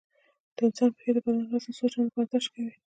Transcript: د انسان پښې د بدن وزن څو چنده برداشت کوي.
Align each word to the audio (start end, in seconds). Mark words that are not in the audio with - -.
د 0.55 0.57
انسان 0.67 0.89
پښې 0.95 1.09
د 1.15 1.17
بدن 1.25 1.45
وزن 1.51 1.71
څو 1.77 1.85
چنده 1.93 2.11
برداشت 2.15 2.49
کوي. 2.53 2.71